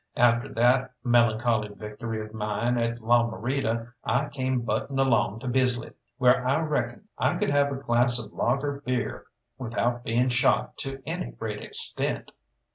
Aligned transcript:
After 0.17 0.51
that 0.55 0.93
melancholy 1.03 1.67
victory 1.67 2.25
of 2.25 2.33
mine 2.33 2.75
at 2.79 3.03
La 3.03 3.23
Morita 3.29 3.93
I 4.03 4.29
came 4.29 4.61
butting 4.61 4.97
along 4.97 5.41
to 5.41 5.47
Bisley, 5.47 5.91
where 6.17 6.43
I 6.47 6.59
reckoned 6.61 7.07
I 7.19 7.35
could 7.37 7.51
have 7.51 7.71
a 7.71 7.75
glass 7.75 8.17
of 8.17 8.33
lager 8.33 8.81
beer 8.83 9.27
without 9.59 10.03
being 10.03 10.29
shot 10.29 10.75
to 10.77 11.03
any 11.05 11.29
great 11.31 11.61
extent. 11.61 12.31